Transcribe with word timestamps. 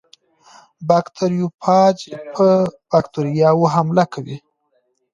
باکتریوفاج 0.89 1.97
په 2.35 2.47
باکتریاوو 2.91 3.71
حمله 3.75 4.05
کوي. 4.13 4.37